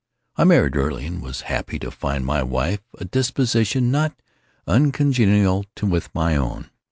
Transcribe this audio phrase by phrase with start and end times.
[0.35, 4.19] I married early, and was happy to find in my wife a disposition not
[4.65, 6.71] uncongenial with my own.